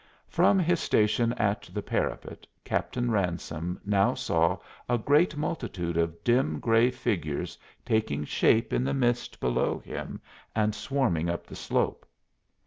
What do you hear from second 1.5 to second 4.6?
the parapet Captain Ransome now saw